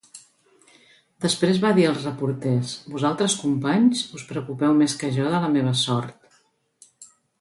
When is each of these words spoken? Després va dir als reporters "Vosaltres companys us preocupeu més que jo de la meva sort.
Després 1.25 1.59
va 1.65 1.73
dir 1.79 1.83
als 1.89 2.07
reporters 2.09 2.73
"Vosaltres 2.95 3.35
companys 3.43 4.01
us 4.21 4.25
preocupeu 4.33 4.75
més 4.81 4.97
que 5.03 5.11
jo 5.19 5.29
de 5.35 5.43
la 5.47 5.53
meva 5.59 5.75
sort. 5.83 6.43